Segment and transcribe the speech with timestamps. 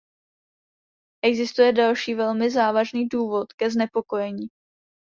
[1.25, 4.47] Existuje další velmi závažný důvod ke znepokojení.